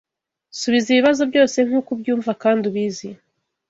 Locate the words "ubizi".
2.71-3.09